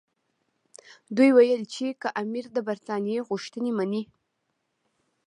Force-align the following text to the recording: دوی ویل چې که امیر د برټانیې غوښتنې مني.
دوی 1.15 1.29
ویل 1.33 1.63
چې 1.73 1.85
که 2.01 2.07
امیر 2.21 2.45
د 2.55 2.57
برټانیې 2.67 3.19
غوښتنې 3.27 3.71
مني. 3.77 4.03